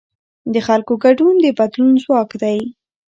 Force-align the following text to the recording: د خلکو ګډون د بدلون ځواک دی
د 0.53 0.55
خلکو 0.67 0.93
ګډون 1.03 1.35
د 1.43 1.45
بدلون 1.57 1.93
ځواک 2.03 2.29
دی 2.41 2.59